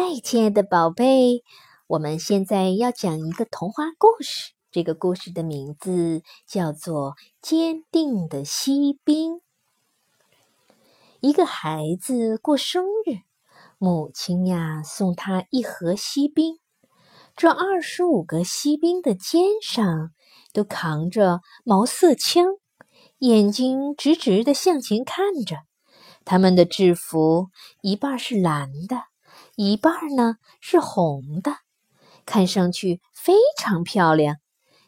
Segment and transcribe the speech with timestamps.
[0.00, 1.42] 嗨，亲爱的宝贝，
[1.88, 4.52] 我们现在要讲一个童话故事。
[4.70, 7.10] 这个故事的名字叫做
[7.42, 9.34] 《坚定的锡兵》。
[11.18, 13.22] 一个孩子过生日，
[13.76, 16.60] 母亲呀送他一盒锡兵。
[17.34, 20.12] 这二十五个锡兵的肩上
[20.52, 22.44] 都扛着毛瑟枪，
[23.18, 25.56] 眼睛直直的向前看着。
[26.24, 27.48] 他们的制服
[27.82, 29.02] 一半是蓝的。
[29.60, 31.50] 一半呢是红的，
[32.24, 34.36] 看上去非常漂亮。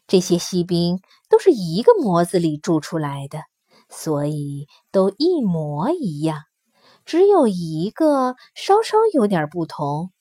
[0.06, 3.40] 这些锡兵都是一个模子里铸出来的，
[3.88, 6.42] 所以都一模一样。
[7.04, 10.12] 只有一个稍稍有点不同，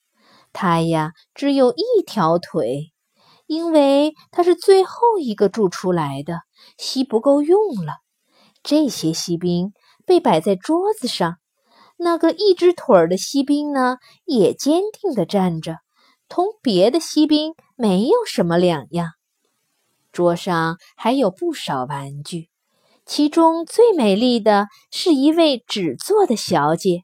[0.52, 2.92] 它呀只有一条腿，
[3.46, 6.40] 因为它是最后一个铸出来的，
[6.76, 7.92] 锡不够用了。
[8.64, 9.72] 这些锡兵
[10.04, 11.36] 被摆在桌子上。
[12.02, 15.76] 那个一只腿儿的锡兵呢，也坚定地站着，
[16.30, 19.10] 同别的锡兵没有什么两样。
[20.10, 22.48] 桌上还有不少玩具，
[23.04, 27.02] 其中最美丽的是一位纸做的小姐。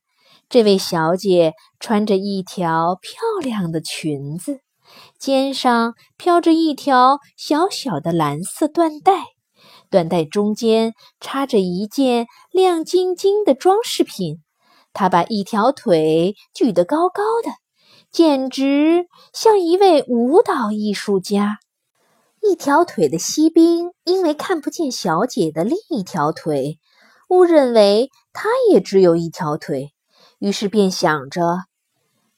[0.49, 4.61] 这位小姐穿着一条漂亮的裙子，
[5.19, 9.25] 肩上飘着一条小小的蓝色缎带，
[9.91, 14.41] 缎带中间插着一件亮晶晶的装饰品。
[14.99, 17.51] 他把一条腿举得高高的，
[18.11, 21.59] 简直像一位舞蹈艺术家。
[22.41, 26.79] 一条腿的锡兵因为看不见小姐的另一条腿，
[27.29, 29.93] 误认为她也只有一条腿，
[30.39, 31.59] 于是便想着：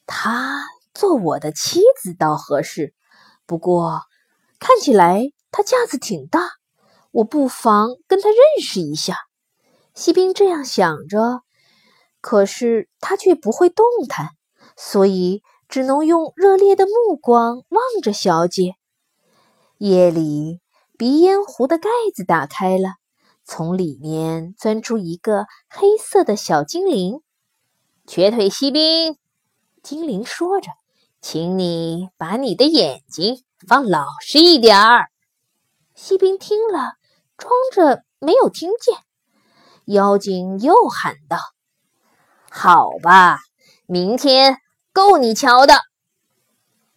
[0.04, 2.92] 她做我的妻子倒合适。
[3.46, 4.00] 不过
[4.58, 6.40] 看起来她架子挺大，
[7.12, 9.16] 我不妨跟她认识一下。
[9.94, 11.42] 锡兵这样想着。
[12.28, 14.32] 可是他却不会动弹，
[14.76, 18.74] 所以只能用热烈的目光望着小姐。
[19.78, 20.60] 夜里，
[20.98, 22.96] 鼻烟壶的盖子打开了，
[23.46, 27.22] 从里面钻出一个黑色的小精灵。
[28.06, 29.16] 瘸腿锡兵，
[29.82, 30.72] 精灵说着
[31.22, 35.06] ：“请你把你的眼睛放老实一点儿。”
[35.96, 36.96] 锡兵听了，
[37.38, 38.94] 装着没有听见。
[39.86, 41.38] 妖精又喊道。
[42.60, 43.38] 好吧，
[43.86, 44.56] 明天
[44.92, 45.74] 够你瞧的。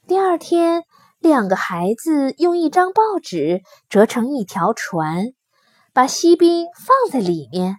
[0.08, 0.82] 第二天，
[1.20, 5.28] 两个孩子用一张报纸折成一条船，
[5.94, 7.76] 把锡兵放在里面，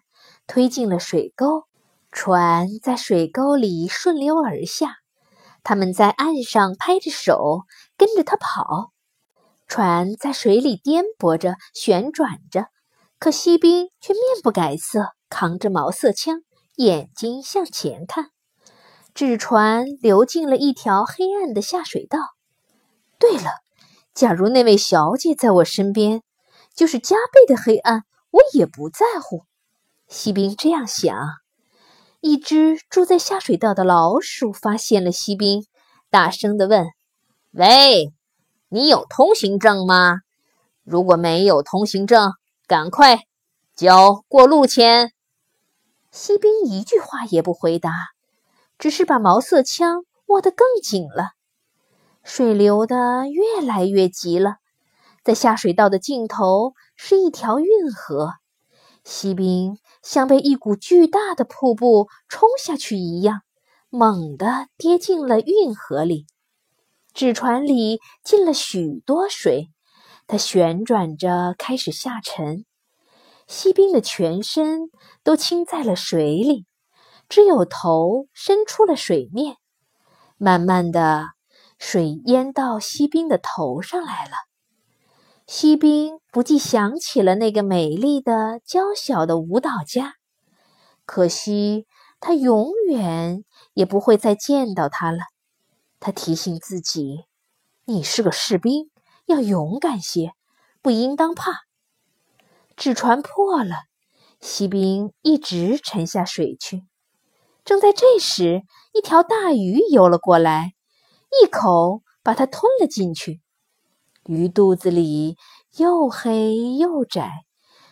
[0.46, 1.64] 推进了水沟。
[2.12, 4.98] 船在水沟里顺流而下，
[5.64, 7.62] 他们在岸上拍着手，
[7.96, 8.92] 跟着他跑。
[9.66, 12.68] 船在水里颠簸着，旋转着，
[13.18, 16.42] 可锡兵却面不改色，扛着毛瑟枪。
[16.76, 18.30] 眼睛向前看，
[19.14, 22.18] 纸船流进了一条黑暗的下水道。
[23.18, 23.50] 对了，
[24.14, 26.22] 假如那位小姐在我身边，
[26.74, 29.44] 就是加倍的黑暗，我也不在乎。
[30.08, 31.14] 锡兵这样想。
[32.20, 35.66] 一只住在下水道的老鼠发现了锡兵，
[36.08, 36.86] 大声地问
[37.52, 38.12] ：“喂，
[38.68, 40.20] 你有通行证吗？
[40.84, 42.32] 如果没有通行证，
[42.66, 43.20] 赶快
[43.74, 45.12] 交过路钱。”
[46.12, 47.90] 锡兵一句话也不回答，
[48.78, 51.30] 只是把毛瑟枪握得更紧了。
[52.22, 54.56] 水流得越来越急了，
[55.24, 58.34] 在下水道的尽头是一条运河。
[59.04, 63.40] 锡兵像被一股巨大的瀑布冲下去一样，
[63.88, 66.26] 猛地跌进了运河里。
[67.14, 69.70] 纸船里进了许多水，
[70.26, 72.66] 它旋转着开始下沉。
[73.52, 74.90] 锡兵的全身
[75.22, 76.64] 都浸在了水里，
[77.28, 79.58] 只有头伸出了水面。
[80.38, 81.26] 慢慢的，
[81.78, 84.32] 水淹到锡兵的头上来了。
[85.46, 90.14] 锡兵不禁想起了那个美丽的、娇小的舞蹈家，
[91.04, 91.86] 可惜
[92.20, 95.18] 他永远也不会再见到她了。
[96.00, 97.26] 他提醒自己
[97.84, 98.90] ：“你是个士兵，
[99.26, 100.32] 要勇敢些，
[100.80, 101.64] 不应当怕。”
[102.76, 103.76] 纸船破了，
[104.40, 106.84] 锡兵一直沉下水去。
[107.64, 110.72] 正在这时，一条大鱼游了过来，
[111.42, 113.40] 一口把它吞了进去。
[114.26, 115.36] 鱼肚子里
[115.76, 117.30] 又黑又窄，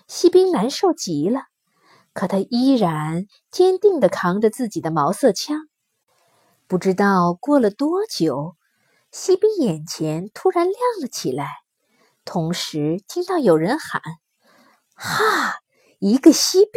[0.08, 1.42] 锡兵难受极了。
[2.12, 5.68] 可他依然坚定地扛着自己的毛瑟枪。
[6.66, 8.56] 不知道过了多久，
[9.12, 11.48] 锡兵眼前突然亮了起来，
[12.24, 14.02] 同时听到有人喊。
[15.00, 15.60] 哈！
[15.98, 16.72] 一个锡兵，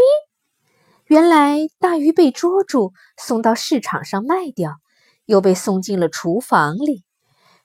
[1.08, 4.76] 原来大鱼被捉住，送到市场上卖掉。
[5.26, 7.06] 又被送进了厨房里。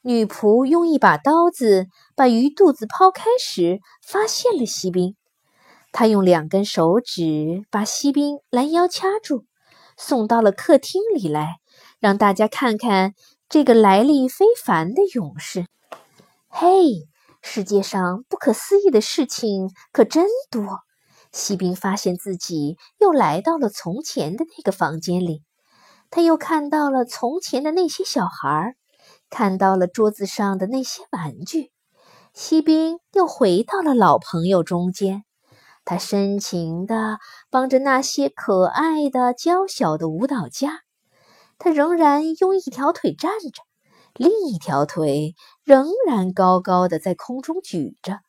[0.03, 5.17] 女仆用一把刀子把鱼肚子剖开时，发现了锡兵。
[5.91, 9.45] 她用两根手指把锡兵拦腰掐住，
[9.97, 11.57] 送到了客厅里来，
[11.99, 13.15] 让大家看看
[13.49, 15.67] 这个来历非凡的勇士。
[16.47, 17.09] 嘿，
[17.51, 20.81] 世界上不可思议的事情可真多！
[21.33, 25.43] 锡兵发现自己又来到了从前的那个房间里，
[26.11, 28.77] 他又看到了从前的那些小孩。
[29.31, 31.73] 看到了桌子上的那些玩具，
[32.35, 35.25] 锡兵又回到了老朋友中间。
[35.87, 37.19] 他深情地
[37.49, 40.83] 帮着那些可爱的、娇小的舞蹈家。
[41.57, 43.63] 他仍然用一条腿站着，
[44.15, 45.35] 另一条腿
[45.65, 48.21] 仍然高高的在空中举着。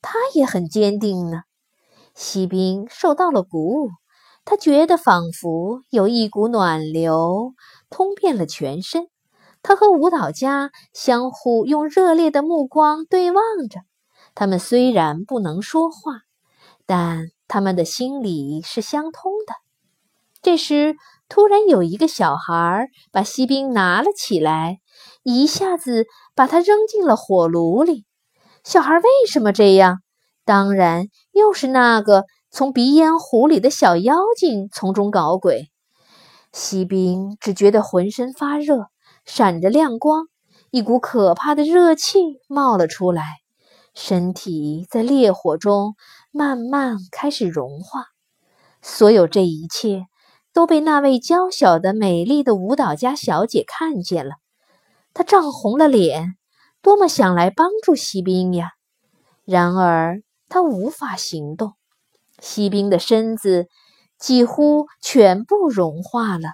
[0.00, 1.42] 他也很坚定呢。
[2.14, 3.90] 锡兵受到了鼓舞，
[4.44, 7.54] 他觉得仿佛有一股暖流
[7.90, 9.08] 通遍了全身。
[9.62, 13.80] 他和舞蹈家相互用热烈的目光对望着，
[14.34, 16.20] 他们虽然不能说话，
[16.86, 19.54] 但他们的心里是相通的。
[20.40, 20.96] 这时，
[21.28, 24.78] 突然有一个小孩把锡兵拿了起来，
[25.28, 28.06] 一下子把他扔进了火炉里。
[28.64, 29.98] 小孩为什么这样？
[30.44, 35.70] 当然，又是那个从鼻烟壶里的小妖精从中搞鬼。
[36.52, 38.86] 锡兵只觉得浑身发热。
[39.26, 40.28] 闪着亮光，
[40.70, 43.22] 一股可怕的热气冒了出来，
[43.94, 45.96] 身体在烈火中
[46.30, 48.06] 慢慢开始融化。
[48.80, 50.06] 所有这一切
[50.54, 54.36] 都被那位娇小的、美丽的舞蹈家小姐看见了，
[55.18, 56.36] 他涨红了脸，
[56.80, 58.70] 多么想来帮助锡兵呀！
[59.44, 61.72] 然而他无法行动，
[62.38, 63.66] 锡兵的身子
[64.16, 66.50] 几乎全部融化了。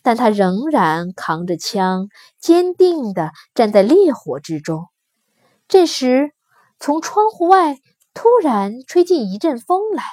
[0.00, 2.06] 但他仍然扛着枪，
[2.38, 4.84] 坚定地站在烈火之中。
[5.66, 6.30] 这时，
[6.78, 7.78] 从窗户外
[8.14, 10.04] 突然吹进一阵风来，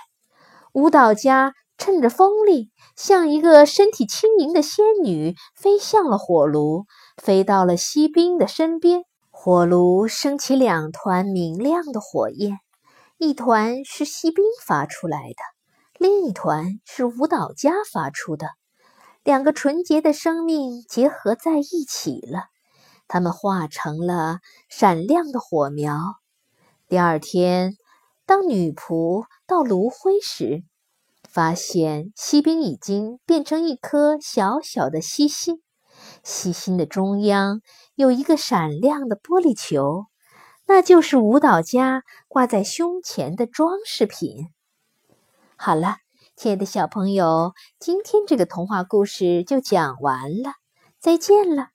[0.74, 6.88] 舞蹈家趁着风力，像一个身体轻盈的仙女，飞向了火炉，
[7.18, 9.04] 飞到了锡兵的身边。
[9.38, 12.58] 火炉升起两团明亮的火焰，
[13.18, 15.36] 一团是锡兵发出来的，
[16.00, 18.48] 另一团是舞蹈家发出的。
[19.24, 22.46] 两个纯洁的生命结合在一起了，
[23.10, 24.40] 它们化成了
[24.70, 25.98] 闪亮的火苗。
[26.88, 27.76] 第二天，
[28.26, 30.64] 当女仆到炉灰时，
[31.30, 35.62] 发现锡兵已经变成一颗小小的锡星。
[36.26, 37.62] 细心的中央
[37.96, 40.08] 有一个闪亮的玻璃球，
[40.68, 44.50] 那就是舞蹈家挂在胸前的装饰品。
[45.56, 46.00] 好了。
[46.38, 50.56] 亲爱的小朋友，今天这个童话故事就讲完了，
[51.00, 51.70] 再见了。